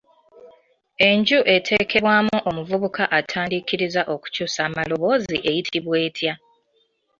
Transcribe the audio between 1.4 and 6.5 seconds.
eteekebwamu omuvubuka atandiikiriza okukyusa amaloboozi eyitibwa etya?